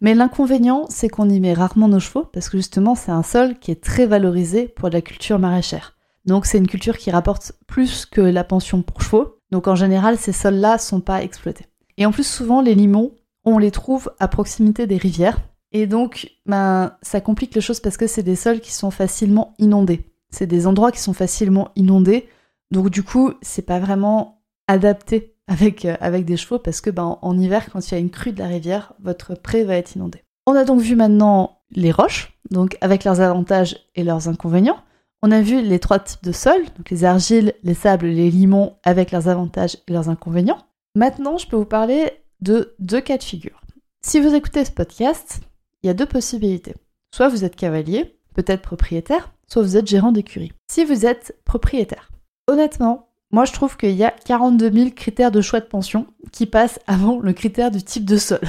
Mais 0.00 0.14
l'inconvénient, 0.14 0.86
c'est 0.88 1.08
qu'on 1.08 1.28
y 1.28 1.38
met 1.38 1.54
rarement 1.54 1.88
nos 1.88 2.00
chevaux, 2.00 2.24
parce 2.24 2.48
que 2.48 2.56
justement, 2.56 2.96
c'est 2.96 3.12
un 3.12 3.22
sol 3.22 3.58
qui 3.60 3.70
est 3.70 3.82
très 3.82 4.06
valorisé 4.06 4.66
pour 4.66 4.88
la 4.88 5.00
culture 5.00 5.38
maraîchère. 5.38 5.96
Donc 6.24 6.46
c'est 6.46 6.58
une 6.58 6.66
culture 6.66 6.98
qui 6.98 7.10
rapporte 7.10 7.52
plus 7.66 8.06
que 8.06 8.20
la 8.20 8.44
pension 8.44 8.82
pour 8.82 9.00
chevaux. 9.00 9.36
Donc 9.50 9.68
en 9.68 9.76
général, 9.76 10.18
ces 10.18 10.32
sols-là 10.32 10.78
sont 10.78 11.00
pas 11.00 11.22
exploités. 11.22 11.66
Et 11.98 12.06
en 12.06 12.10
plus, 12.10 12.26
souvent, 12.26 12.62
les 12.62 12.74
limons, 12.74 13.12
on 13.44 13.58
les 13.58 13.70
trouve 13.70 14.10
à 14.18 14.28
proximité 14.28 14.86
des 14.86 14.96
rivières. 14.96 15.40
Et 15.72 15.86
donc, 15.86 16.30
ben, 16.46 16.96
ça 17.02 17.20
complique 17.20 17.54
les 17.54 17.60
choses 17.60 17.80
parce 17.80 17.96
que 17.96 18.06
c'est 18.06 18.22
des 18.22 18.36
sols 18.36 18.60
qui 18.60 18.72
sont 18.72 18.90
facilement 18.90 19.54
inondés. 19.58 20.10
C'est 20.30 20.46
des 20.46 20.66
endroits 20.66 20.92
qui 20.92 21.00
sont 21.00 21.12
facilement 21.12 21.70
inondés. 21.76 22.28
Donc 22.72 22.88
du 22.88 23.02
coup, 23.02 23.32
c'est 23.42 23.66
pas 23.66 23.78
vraiment 23.78 24.42
adapté 24.66 25.36
avec, 25.46 25.84
euh, 25.84 26.22
des 26.22 26.36
chevaux 26.38 26.58
parce 26.58 26.80
que 26.80 26.88
ben, 26.88 27.18
en 27.20 27.38
hiver, 27.38 27.68
quand 27.70 27.86
il 27.86 27.94
y 27.94 27.96
a 27.96 28.00
une 28.00 28.10
crue 28.10 28.32
de 28.32 28.38
la 28.38 28.48
rivière, 28.48 28.94
votre 29.00 29.34
pré 29.34 29.64
va 29.64 29.76
être 29.76 29.94
inondé. 29.94 30.24
On 30.46 30.56
a 30.56 30.64
donc 30.64 30.80
vu 30.80 30.96
maintenant 30.96 31.58
les 31.70 31.92
roches, 31.92 32.32
donc 32.50 32.78
avec 32.80 33.04
leurs 33.04 33.20
avantages 33.20 33.76
et 33.94 34.02
leurs 34.02 34.28
inconvénients. 34.28 34.80
On 35.22 35.30
a 35.30 35.42
vu 35.42 35.60
les 35.60 35.78
trois 35.78 35.98
types 35.98 36.24
de 36.24 36.32
sols, 36.32 36.64
donc 36.76 36.88
les 36.90 37.04
argiles, 37.04 37.52
les 37.62 37.74
sables, 37.74 38.06
les 38.06 38.30
limons, 38.30 38.76
avec 38.82 39.12
leurs 39.12 39.28
avantages 39.28 39.76
et 39.86 39.92
leurs 39.92 40.08
inconvénients. 40.08 40.58
Maintenant, 40.96 41.36
je 41.36 41.46
peux 41.46 41.56
vous 41.56 41.66
parler 41.66 42.10
de 42.40 42.74
deux 42.78 43.00
cas 43.00 43.18
de 43.18 43.22
figure. 43.22 43.60
Si 44.04 44.18
vous 44.18 44.34
écoutez 44.34 44.64
ce 44.64 44.72
podcast, 44.72 45.40
il 45.82 45.88
y 45.88 45.90
a 45.90 45.94
deux 45.94 46.06
possibilités. 46.06 46.74
Soit 47.14 47.28
vous 47.28 47.44
êtes 47.44 47.54
cavalier, 47.54 48.18
peut-être 48.34 48.62
propriétaire, 48.62 49.30
soit 49.46 49.62
vous 49.62 49.76
êtes 49.76 49.86
gérant 49.86 50.10
d'écurie. 50.10 50.52
Si 50.70 50.84
vous 50.84 51.06
êtes 51.06 51.36
propriétaire, 51.44 52.11
honnêtement, 52.46 53.08
moi 53.30 53.44
je 53.44 53.52
trouve 53.52 53.76
qu'il 53.76 53.92
y 53.92 54.04
a 54.04 54.10
42 54.10 54.70
000 54.72 54.90
critères 54.90 55.30
de 55.30 55.40
choix 55.40 55.60
de 55.60 55.66
pension 55.66 56.06
qui 56.32 56.46
passent 56.46 56.80
avant 56.86 57.18
le 57.20 57.32
critère 57.32 57.70
du 57.70 57.82
type 57.82 58.04
de 58.04 58.16
sol. 58.16 58.40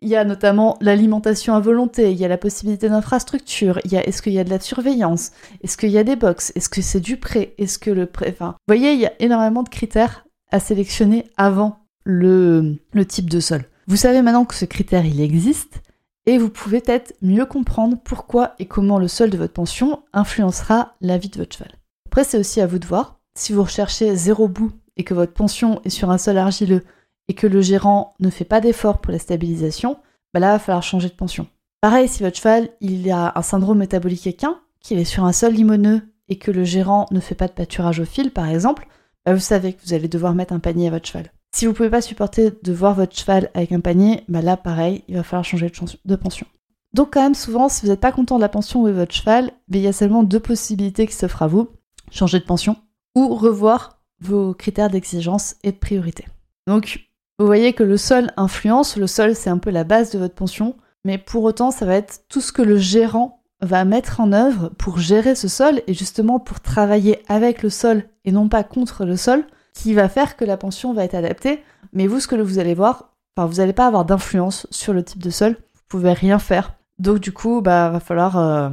Il 0.00 0.08
y 0.08 0.16
a 0.16 0.24
notamment 0.24 0.76
l'alimentation 0.80 1.54
à 1.54 1.60
volonté, 1.60 2.12
il 2.12 2.18
y 2.18 2.24
a 2.24 2.28
la 2.28 2.38
possibilité 2.38 2.88
d'infrastructure, 2.88 3.80
il 3.84 3.92
y 3.92 3.96
a 3.96 4.06
est-ce 4.06 4.22
qu'il 4.22 4.32
y 4.32 4.38
a 4.38 4.44
de 4.44 4.50
la 4.50 4.60
surveillance, 4.60 5.32
est-ce 5.64 5.76
qu'il 5.76 5.90
y 5.90 5.98
a 5.98 6.04
des 6.04 6.14
box, 6.14 6.52
est-ce 6.54 6.68
que 6.68 6.82
c'est 6.82 7.00
du 7.00 7.16
prêt, 7.16 7.54
est-ce 7.58 7.80
que 7.80 7.90
le 7.90 8.06
prêt... 8.06 8.30
Enfin, 8.30 8.50
vous 8.50 8.74
voyez, 8.74 8.92
il 8.92 9.00
y 9.00 9.06
a 9.06 9.12
énormément 9.18 9.64
de 9.64 9.68
critères 9.68 10.24
à 10.52 10.60
sélectionner 10.60 11.24
avant 11.36 11.80
le, 12.04 12.76
le 12.92 13.04
type 13.06 13.28
de 13.28 13.40
sol. 13.40 13.64
Vous 13.88 13.96
savez 13.96 14.22
maintenant 14.22 14.44
que 14.44 14.54
ce 14.54 14.66
critère, 14.66 15.04
il 15.04 15.20
existe, 15.20 15.82
et 16.26 16.38
vous 16.38 16.50
pouvez 16.50 16.80
peut-être 16.80 17.14
mieux 17.22 17.46
comprendre 17.46 17.96
pourquoi 18.04 18.54
et 18.58 18.66
comment 18.66 18.98
le 18.98 19.08
sol 19.08 19.30
de 19.30 19.38
votre 19.38 19.54
pension 19.54 20.02
influencera 20.12 20.94
la 21.00 21.18
vie 21.18 21.30
de 21.30 21.38
votre 21.38 21.56
cheval. 21.56 21.72
Après, 22.06 22.22
c'est 22.22 22.38
aussi 22.38 22.60
à 22.60 22.66
vous 22.66 22.78
de 22.78 22.86
voir. 22.86 23.17
Si 23.38 23.52
vous 23.52 23.62
recherchez 23.62 24.16
zéro 24.16 24.48
bout 24.48 24.72
et 24.96 25.04
que 25.04 25.14
votre 25.14 25.32
pension 25.32 25.80
est 25.84 25.90
sur 25.90 26.10
un 26.10 26.18
sol 26.18 26.38
argileux, 26.38 26.82
et 27.28 27.34
que 27.34 27.46
le 27.46 27.60
gérant 27.60 28.14
ne 28.18 28.30
fait 28.30 28.44
pas 28.44 28.60
d'effort 28.60 28.98
pour 28.98 29.12
la 29.12 29.20
stabilisation, 29.20 29.98
bah 30.34 30.40
là, 30.40 30.48
il 30.48 30.52
va 30.54 30.58
falloir 30.58 30.82
changer 30.82 31.08
de 31.08 31.14
pension. 31.14 31.46
Pareil, 31.80 32.08
si 32.08 32.24
votre 32.24 32.36
cheval 32.36 32.68
il 32.80 33.08
a 33.12 33.32
un 33.38 33.42
syndrome 33.42 33.78
métabolique 33.78 34.26
équin, 34.26 34.58
qu'il 34.80 34.98
est 34.98 35.04
sur 35.04 35.24
un 35.24 35.32
sol 35.32 35.52
limoneux 35.52 36.02
et 36.28 36.36
que 36.36 36.50
le 36.50 36.64
gérant 36.64 37.06
ne 37.12 37.20
fait 37.20 37.36
pas 37.36 37.46
de 37.46 37.52
pâturage 37.52 38.00
au 38.00 38.04
fil, 38.04 38.32
par 38.32 38.48
exemple, 38.48 38.88
bah 39.24 39.34
vous 39.34 39.40
savez 39.40 39.72
que 39.72 39.82
vous 39.84 39.94
allez 39.94 40.08
devoir 40.08 40.34
mettre 40.34 40.52
un 40.52 40.58
panier 40.58 40.88
à 40.88 40.90
votre 40.90 41.06
cheval. 41.06 41.30
Si 41.54 41.64
vous 41.64 41.72
ne 41.72 41.76
pouvez 41.76 41.90
pas 41.90 42.02
supporter 42.02 42.50
de 42.60 42.72
voir 42.72 42.94
votre 42.94 43.16
cheval 43.16 43.50
avec 43.54 43.70
un 43.70 43.80
panier, 43.80 44.24
bah 44.26 44.42
là, 44.42 44.56
pareil, 44.56 45.04
il 45.06 45.14
va 45.14 45.22
falloir 45.22 45.44
changer 45.44 45.70
de 46.04 46.16
pension. 46.16 46.46
Donc 46.92 47.12
quand 47.12 47.22
même, 47.22 47.36
souvent, 47.36 47.68
si 47.68 47.82
vous 47.82 47.92
n'êtes 47.92 48.00
pas 48.00 48.10
content 48.10 48.34
de 48.34 48.42
la 48.42 48.48
pension 48.48 48.82
où 48.82 48.88
est 48.88 48.92
votre 48.92 49.14
cheval, 49.14 49.52
il 49.68 49.78
y 49.78 49.86
a 49.86 49.92
seulement 49.92 50.24
deux 50.24 50.40
possibilités 50.40 51.06
qui 51.06 51.14
s'offrent 51.14 51.42
à 51.42 51.46
vous. 51.46 51.68
Changer 52.10 52.40
de 52.40 52.44
pension 52.44 52.76
ou 53.18 53.34
revoir 53.34 53.98
vos 54.20 54.54
critères 54.54 54.90
d'exigence 54.90 55.56
et 55.62 55.72
de 55.72 55.76
priorité. 55.76 56.26
Donc, 56.66 57.08
vous 57.38 57.46
voyez 57.46 57.72
que 57.72 57.82
le 57.82 57.96
sol 57.96 58.32
influence, 58.36 58.96
le 58.96 59.06
sol 59.06 59.34
c'est 59.34 59.50
un 59.50 59.58
peu 59.58 59.70
la 59.70 59.84
base 59.84 60.10
de 60.10 60.18
votre 60.18 60.34
pension, 60.34 60.76
mais 61.04 61.18
pour 61.18 61.44
autant 61.44 61.70
ça 61.70 61.86
va 61.86 61.94
être 61.94 62.22
tout 62.28 62.40
ce 62.40 62.52
que 62.52 62.62
le 62.62 62.76
gérant 62.76 63.42
va 63.60 63.84
mettre 63.84 64.20
en 64.20 64.32
œuvre 64.32 64.70
pour 64.78 64.98
gérer 64.98 65.34
ce 65.34 65.48
sol 65.48 65.82
et 65.86 65.94
justement 65.94 66.38
pour 66.38 66.60
travailler 66.60 67.22
avec 67.28 67.62
le 67.62 67.70
sol 67.70 68.04
et 68.24 68.32
non 68.32 68.48
pas 68.48 68.62
contre 68.62 69.04
le 69.04 69.16
sol 69.16 69.44
qui 69.74 69.94
va 69.94 70.08
faire 70.08 70.36
que 70.36 70.44
la 70.44 70.56
pension 70.56 70.92
va 70.92 71.04
être 71.04 71.14
adaptée. 71.14 71.62
Mais 71.92 72.06
vous, 72.06 72.20
ce 72.20 72.28
que 72.28 72.36
vous 72.36 72.58
allez 72.58 72.74
voir, 72.74 73.14
enfin, 73.36 73.46
vous 73.46 73.56
n'allez 73.56 73.72
pas 73.72 73.86
avoir 73.86 74.04
d'influence 74.04 74.66
sur 74.70 74.92
le 74.92 75.02
type 75.02 75.22
de 75.22 75.30
sol, 75.30 75.56
vous 75.74 75.82
pouvez 75.88 76.12
rien 76.12 76.38
faire. 76.38 76.74
Donc 76.98 77.18
du 77.18 77.32
coup, 77.32 77.60
bah, 77.62 77.88
va 77.90 78.00
falloir 78.00 78.38
euh, 78.38 78.70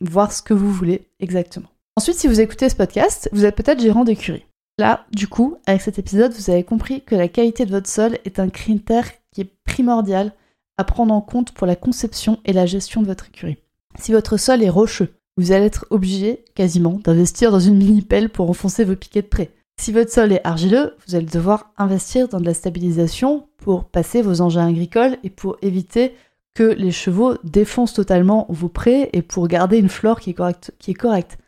voir 0.00 0.32
ce 0.32 0.42
que 0.42 0.54
vous 0.54 0.72
voulez 0.72 1.08
exactement. 1.20 1.68
Ensuite, 1.98 2.18
si 2.18 2.28
vous 2.28 2.40
écoutez 2.40 2.68
ce 2.68 2.76
podcast, 2.76 3.28
vous 3.32 3.44
êtes 3.44 3.56
peut-être 3.56 3.82
gérant 3.82 4.04
d'écurie. 4.04 4.46
Là, 4.78 5.04
du 5.10 5.26
coup, 5.26 5.56
avec 5.66 5.80
cet 5.80 5.98
épisode, 5.98 6.32
vous 6.32 6.48
avez 6.48 6.62
compris 6.62 7.02
que 7.02 7.16
la 7.16 7.26
qualité 7.26 7.66
de 7.66 7.72
votre 7.72 7.88
sol 7.88 8.18
est 8.24 8.38
un 8.38 8.50
critère 8.50 9.10
qui 9.32 9.40
est 9.40 9.52
primordial 9.64 10.32
à 10.76 10.84
prendre 10.84 11.12
en 11.12 11.20
compte 11.20 11.50
pour 11.50 11.66
la 11.66 11.74
conception 11.74 12.38
et 12.44 12.52
la 12.52 12.66
gestion 12.66 13.02
de 13.02 13.08
votre 13.08 13.26
écurie. 13.26 13.56
Si 13.98 14.12
votre 14.12 14.36
sol 14.36 14.62
est 14.62 14.70
rocheux, 14.70 15.12
vous 15.36 15.50
allez 15.50 15.64
être 15.64 15.86
obligé 15.90 16.44
quasiment 16.54 17.00
d'investir 17.02 17.50
dans 17.50 17.58
une 17.58 17.78
mini-pelle 17.78 18.30
pour 18.30 18.48
enfoncer 18.48 18.84
vos 18.84 18.94
piquets 18.94 19.22
de 19.22 19.26
près. 19.26 19.50
Si 19.80 19.90
votre 19.90 20.12
sol 20.12 20.30
est 20.30 20.46
argileux, 20.46 20.94
vous 21.04 21.16
allez 21.16 21.26
devoir 21.26 21.72
investir 21.78 22.28
dans 22.28 22.38
de 22.38 22.46
la 22.46 22.54
stabilisation 22.54 23.48
pour 23.56 23.86
passer 23.86 24.22
vos 24.22 24.40
engins 24.40 24.68
agricoles 24.68 25.18
et 25.24 25.30
pour 25.30 25.56
éviter 25.62 26.14
que 26.54 26.62
les 26.62 26.92
chevaux 26.92 27.34
défoncent 27.42 27.94
totalement 27.94 28.46
vos 28.50 28.68
prés 28.68 29.10
et 29.12 29.22
pour 29.22 29.48
garder 29.48 29.78
une 29.78 29.88
flore 29.88 30.20
qui 30.20 30.30
est 30.30 30.34
correcte. 30.34 30.72
Qui 30.78 30.92
est 30.92 30.94
correcte. 30.94 31.38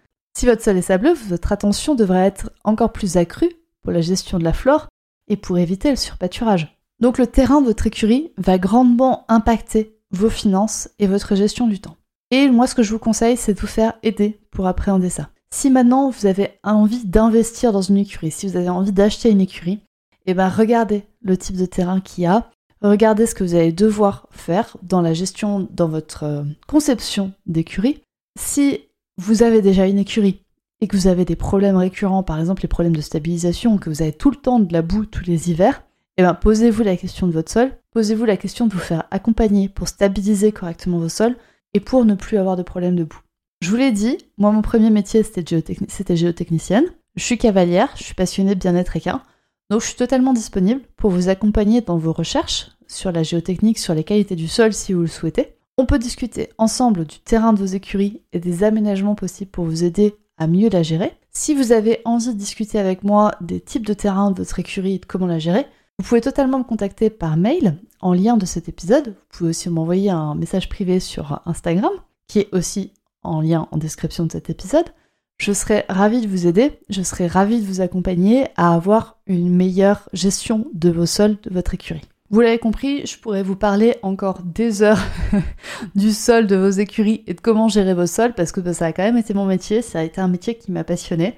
Si 0.41 0.47
votre 0.47 0.63
sol 0.63 0.79
est 0.79 0.81
sableux, 0.81 1.13
votre 1.29 1.53
attention 1.53 1.95
devrait 1.95 2.25
être 2.25 2.51
encore 2.65 2.93
plus 2.93 3.19
accrue 3.19 3.53
pour 3.83 3.93
la 3.93 4.01
gestion 4.01 4.39
de 4.39 4.45
la 4.45 4.55
flore 4.55 4.89
et 5.29 5.37
pour 5.37 5.59
éviter 5.59 5.91
le 5.91 5.97
surpâturage. 5.97 6.81
Donc 6.99 7.19
le 7.19 7.27
terrain 7.27 7.61
de 7.61 7.67
votre 7.67 7.87
écurie 7.87 8.33
va 8.39 8.57
grandement 8.57 9.27
impacter 9.29 9.99
vos 10.13 10.31
finances 10.31 10.89
et 10.99 11.07
votre 11.07 11.35
gestion 11.35 11.67
du 11.67 11.79
temps. 11.79 11.99
Et 12.31 12.49
moi 12.49 12.67
ce 12.67 12.75
que 12.75 12.83
je 12.83 12.91
vous 12.91 12.99
conseille 12.99 13.37
c'est 13.37 13.53
de 13.53 13.61
vous 13.61 13.67
faire 13.67 13.93
aider 14.03 14.41
pour 14.51 14.67
appréhender 14.67 15.11
ça. 15.11 15.29
Si 15.53 15.69
maintenant 15.69 16.09
vous 16.09 16.25
avez 16.25 16.59
envie 16.65 17.05
d'investir 17.05 17.71
dans 17.73 17.83
une 17.83 17.99
écurie, 17.99 18.31
si 18.31 18.49
vous 18.49 18.57
avez 18.57 18.71
envie 18.71 18.93
d'acheter 18.93 19.29
une 19.29 19.43
écurie, 19.43 19.81
eh 20.25 20.33
ben 20.33 20.49
regardez 20.49 21.05
le 21.21 21.37
type 21.37 21.57
de 21.57 21.67
terrain 21.67 22.01
qu'il 22.01 22.25
y 22.25 22.27
a, 22.27 22.51
regardez 22.81 23.27
ce 23.27 23.35
que 23.35 23.45
vous 23.45 23.57
allez 23.57 23.73
devoir 23.73 24.27
faire 24.31 24.79
dans 24.83 25.03
la 25.03 25.13
gestion, 25.13 25.69
dans 25.71 25.89
votre 25.89 26.25
euh, 26.25 26.45
conception 26.67 27.35
d'écurie. 27.45 28.01
Si 28.39 28.87
vous 29.19 29.43
avez 29.43 29.63
déjà 29.63 29.87
une 29.87 29.99
écurie 29.99 30.43
et 30.81 30.89
que 30.89 30.97
vous 30.97 31.07
avez 31.07 31.25
des 31.25 31.37
problèmes 31.37 31.77
récurrents, 31.77 32.23
par 32.23 32.39
exemple 32.39 32.63
les 32.63 32.69
problèmes 32.69 32.97
de 32.97 33.01
stabilisation, 33.01 33.79
que 33.79 33.91
vous 33.91 34.03
avez 34.03 34.13
tout 34.13 34.31
le 34.31 34.37
temps 34.37 34.61
de 34.61 34.73
la 34.73 34.83
boue 34.83 35.05
tous 35.05 35.25
les 35.25 35.51
hivers, 35.51 35.83
eh 36.17 36.23
bien 36.23 36.35
posez-vous 36.35 36.83
la 36.83 36.97
question 36.97 37.27
de 37.27 37.33
votre 37.33 37.53
sol, 37.53 37.73
posez-vous 37.93 38.25
la 38.25 38.37
question 38.37 38.67
de 38.67 38.73
vous 38.73 38.79
faire 38.79 39.05
accompagner 39.11 39.69
pour 39.69 39.89
stabiliser 39.89 40.53
correctement 40.53 40.99
vos 40.99 41.09
sols 41.09 41.37
et 41.75 41.81
pour 41.81 42.05
ne 42.05 42.15
plus 42.15 42.39
avoir 42.39 42.57
de 42.57 42.63
problèmes 42.63 42.97
de 42.97 43.05
boue. 43.05 43.21
Je 43.61 43.71
vous 43.71 43.77
l'ai 43.77 43.93
dit, 43.93 44.17
moi 44.39 44.53
mon 44.53 44.63
premier 44.63 44.91
métier 44.91 45.23
c'était 45.23 46.17
géotechnicienne, 46.17 46.87
je 47.17 47.25
suis 47.25 47.39
cavalière, 47.39 47.91
je 47.97 48.05
suis 48.05 48.15
passionnée 48.15 48.55
de 48.55 48.61
bien-être 48.61 48.97
équin, 48.97 49.23
donc 49.69 49.83
je 49.83 49.87
suis 49.87 49.97
totalement 49.97 50.33
disponible 50.33 50.81
pour 50.97 51.11
vous 51.11 51.29
accompagner 51.29 51.81
dans 51.81 51.99
vos 51.99 52.13
recherches 52.13 52.71
sur 52.89 53.13
la 53.13 53.23
géotechnique, 53.23 53.79
sur 53.79 53.95
les 53.95 54.05
qualités 54.05 54.35
du 54.35 54.49
sol 54.49 54.73
si 54.73 54.93
vous 54.93 55.03
le 55.03 55.07
souhaitez. 55.07 55.55
On 55.81 55.87
peut 55.87 55.99
discuter 55.99 56.51
ensemble 56.59 57.07
du 57.07 57.21
terrain 57.21 57.55
de 57.55 57.59
vos 57.59 57.65
écuries 57.65 58.21
et 58.35 58.39
des 58.39 58.65
aménagements 58.65 59.15
possibles 59.15 59.51
pour 59.51 59.65
vous 59.65 59.83
aider 59.83 60.15
à 60.37 60.47
mieux 60.47 60.69
la 60.69 60.83
gérer. 60.83 61.11
Si 61.31 61.55
vous 61.55 61.73
avez 61.73 62.03
envie 62.05 62.27
de 62.27 62.33
discuter 62.39 62.79
avec 62.79 63.03
moi 63.03 63.35
des 63.41 63.61
types 63.63 63.87
de 63.87 63.95
terrain 63.95 64.31
de 64.31 64.43
votre 64.43 64.59
écurie 64.59 64.97
et 64.97 64.99
de 64.99 65.07
comment 65.07 65.27
la 65.27 65.39
gérer, 65.39 65.65
vous 65.99 66.05
pouvez 66.05 66.21
totalement 66.21 66.59
me 66.59 66.65
contacter 66.65 67.09
par 67.09 67.39
mail 67.39 67.79
en 68.03 68.13
lien 68.13 68.37
de 68.37 68.45
cet 68.45 68.69
épisode. 68.69 69.09
Vous 69.09 69.39
pouvez 69.39 69.51
aussi 69.51 69.71
m'envoyer 69.71 70.11
un 70.11 70.35
message 70.35 70.69
privé 70.69 71.01
sur 71.01 71.41
Instagram, 71.47 71.93
qui 72.29 72.41
est 72.41 72.53
aussi 72.53 72.93
en 73.23 73.41
lien 73.41 73.67
en 73.71 73.79
description 73.79 74.27
de 74.27 74.33
cet 74.33 74.51
épisode. 74.51 74.91
Je 75.39 75.55
serai 75.55 75.87
ravie 75.89 76.21
de 76.21 76.29
vous 76.29 76.47
aider, 76.47 76.79
je 76.91 77.01
serai 77.01 77.27
ravie 77.27 77.63
de 77.63 77.67
vous 77.67 77.81
accompagner 77.81 78.49
à 78.59 78.75
avoir 78.75 79.17
une 79.27 79.49
meilleure 79.49 80.11
gestion 80.13 80.67
de 80.75 80.91
vos 80.91 81.07
sols 81.07 81.39
de 81.43 81.49
votre 81.49 81.73
écurie. 81.73 82.03
Vous 82.33 82.43
l'avez 82.43 82.61
compris, 82.61 83.05
je 83.07 83.19
pourrais 83.19 83.43
vous 83.43 83.57
parler 83.57 83.97
encore 84.03 84.43
des 84.45 84.83
heures 84.83 85.03
du 85.97 86.13
sol 86.13 86.47
de 86.47 86.55
vos 86.55 86.71
écuries 86.71 87.25
et 87.27 87.35
de 87.35 87.41
comment 87.41 87.67
gérer 87.67 87.93
vos 87.93 88.07
sols 88.07 88.35
parce 88.35 88.53
que 88.53 88.73
ça 88.73 88.87
a 88.87 88.93
quand 88.93 89.03
même 89.03 89.17
été 89.17 89.35
mon 89.35 89.47
métier, 89.47 89.83
ça 89.83 89.99
a 89.99 90.03
été 90.05 90.21
un 90.21 90.29
métier 90.29 90.57
qui 90.57 90.71
m'a 90.71 90.85
passionné 90.85 91.37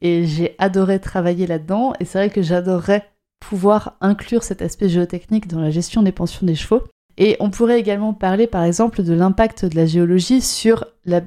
et 0.00 0.26
j'ai 0.26 0.56
adoré 0.58 0.98
travailler 0.98 1.46
là-dedans 1.46 1.92
et 2.00 2.04
c'est 2.04 2.18
vrai 2.18 2.30
que 2.30 2.42
j'adorerais 2.42 3.08
pouvoir 3.38 3.96
inclure 4.00 4.42
cet 4.42 4.62
aspect 4.62 4.88
géotechnique 4.88 5.46
dans 5.46 5.60
la 5.60 5.70
gestion 5.70 6.02
des 6.02 6.10
pensions 6.10 6.44
des 6.44 6.56
chevaux. 6.56 6.82
Et 7.18 7.36
on 7.38 7.50
pourrait 7.50 7.78
également 7.78 8.12
parler 8.12 8.48
par 8.48 8.64
exemple 8.64 9.04
de 9.04 9.12
l'impact 9.12 9.64
de 9.64 9.76
la 9.76 9.86
géologie 9.86 10.40
sur 10.40 10.86
la, 11.04 11.20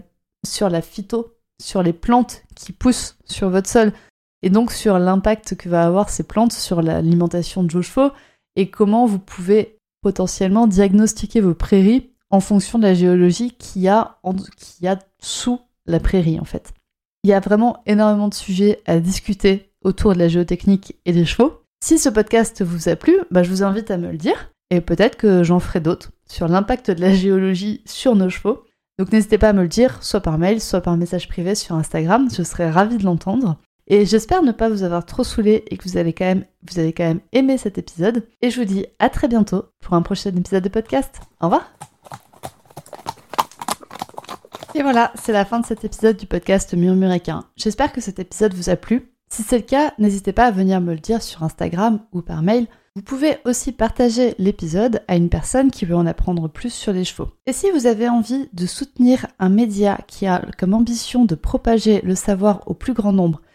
sur 0.45 0.69
la 0.69 0.81
phyto, 0.81 1.35
sur 1.61 1.83
les 1.83 1.93
plantes 1.93 2.43
qui 2.53 2.73
poussent 2.73 3.17
sur 3.23 3.49
votre 3.49 3.69
sol 3.69 3.93
et 4.41 4.49
donc 4.49 4.73
sur 4.73 4.99
l'impact 4.99 5.55
que 5.55 5.69
va 5.69 5.85
avoir 5.85 6.09
ces 6.09 6.23
plantes 6.23 6.51
sur 6.51 6.81
l'alimentation 6.81 7.63
de 7.63 7.71
vos 7.71 7.81
chevaux 7.81 8.11
et 8.55 8.69
comment 8.69 9.05
vous 9.05 9.19
pouvez 9.19 9.79
potentiellement 10.01 10.67
diagnostiquer 10.67 11.41
vos 11.41 11.53
prairies 11.55 12.11
en 12.29 12.39
fonction 12.39 12.79
de 12.79 12.83
la 12.83 12.93
géologie 12.93 13.51
qu'il 13.51 13.81
y 13.81 13.87
a, 13.87 14.17
a 14.23 14.99
sous 15.19 15.59
la 15.85 15.99
prairie 15.99 16.39
en 16.39 16.45
fait. 16.45 16.73
Il 17.23 17.29
y 17.29 17.33
a 17.33 17.39
vraiment 17.39 17.81
énormément 17.85 18.27
de 18.27 18.33
sujets 18.33 18.81
à 18.85 18.99
discuter 18.99 19.71
autour 19.83 20.13
de 20.13 20.19
la 20.19 20.27
géotechnique 20.27 20.95
et 21.05 21.11
des 21.11 21.25
chevaux. 21.25 21.61
Si 21.83 21.97
ce 21.97 22.09
podcast 22.09 22.61
vous 22.61 22.89
a 22.89 22.95
plu, 22.95 23.17
bah, 23.31 23.43
je 23.43 23.49
vous 23.49 23.63
invite 23.63 23.91
à 23.91 23.97
me 23.97 24.11
le 24.11 24.17
dire 24.17 24.51
et 24.69 24.81
peut-être 24.81 25.17
que 25.17 25.43
j'en 25.43 25.59
ferai 25.59 25.79
d'autres 25.79 26.11
sur 26.27 26.47
l'impact 26.47 26.91
de 26.91 27.01
la 27.01 27.13
géologie 27.13 27.81
sur 27.85 28.15
nos 28.15 28.29
chevaux. 28.29 28.63
Donc 28.97 29.11
n'hésitez 29.11 29.37
pas 29.37 29.49
à 29.49 29.53
me 29.53 29.61
le 29.61 29.67
dire, 29.67 30.01
soit 30.03 30.21
par 30.21 30.37
mail, 30.37 30.61
soit 30.61 30.81
par 30.81 30.97
message 30.97 31.27
privé 31.27 31.53
sur 31.55 31.75
Instagram, 31.75 32.29
je 32.31 32.43
serais 32.43 32.69
ravie 32.69 32.97
de 32.97 33.03
l'entendre. 33.03 33.57
Et 33.87 34.07
j'espère 34.07 34.41
ne 34.41 34.51
pas 34.51 34.67
vous 34.67 34.81
avoir 34.81 35.05
trop 35.05 35.23
saoulé 35.23 35.63
et 35.69 35.77
que 35.77 35.87
vous 35.87 35.97
avez 35.97 36.11
quand 36.11 36.25
même, 36.25 36.45
vous 36.67 36.79
avez 36.79 36.91
quand 36.91 37.03
même 37.03 37.19
aimé 37.33 37.59
cet 37.59 37.77
épisode. 37.77 38.27
Et 38.41 38.49
je 38.49 38.59
vous 38.59 38.65
dis 38.65 38.87
à 38.97 39.09
très 39.09 39.27
bientôt 39.27 39.65
pour 39.79 39.93
un 39.93 40.01
prochain 40.01 40.31
épisode 40.35 40.63
de 40.63 40.69
podcast. 40.69 41.19
Au 41.39 41.45
revoir 41.45 41.71
Et 44.73 44.81
voilà, 44.81 45.13
c'est 45.13 45.33
la 45.33 45.45
fin 45.45 45.59
de 45.59 45.65
cet 45.67 45.85
épisode 45.85 46.17
du 46.17 46.25
podcast 46.25 46.73
Murmuréquin. 46.73 47.43
J'espère 47.57 47.93
que 47.93 48.01
cet 48.01 48.17
épisode 48.17 48.55
vous 48.55 48.71
a 48.71 48.75
plu. 48.75 49.11
Si 49.29 49.43
c'est 49.43 49.57
le 49.57 49.63
cas, 49.63 49.93
n'hésitez 49.99 50.31
pas 50.33 50.45
à 50.45 50.51
venir 50.51 50.81
me 50.81 50.93
le 50.93 50.99
dire 50.99 51.21
sur 51.21 51.43
Instagram 51.43 51.99
ou 52.11 52.23
par 52.23 52.41
mail. 52.41 52.65
Vous 52.95 53.03
pouvez 53.03 53.37
aussi 53.45 53.71
partager 53.71 54.33
l'épisode 54.39 55.03
à 55.07 55.15
une 55.15 55.29
personne 55.29 55.69
qui 55.69 55.85
veut 55.85 55.95
en 55.95 56.07
apprendre 56.07 56.47
plus 56.47 56.73
sur 56.73 56.91
les 56.91 57.03
chevaux. 57.03 57.29
Et 57.45 57.53
si 57.53 57.69
vous 57.69 57.85
avez 57.85 58.09
envie 58.09 58.49
de 58.53 58.65
soutenir 58.65 59.27
un 59.37 59.49
média 59.49 59.99
qui 60.07 60.25
a 60.25 60.41
comme 60.57 60.73
ambition 60.73 61.25
de 61.25 61.35
propager 61.35 62.01
le 62.01 62.15
savoir 62.15 62.63
au 62.65 62.73
plus 62.73 62.93
grand 62.93 63.13
nombre 63.13 63.41